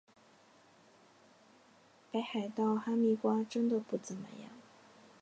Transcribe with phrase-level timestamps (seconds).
[2.11, 4.49] 北海道哈密瓜真的不怎么样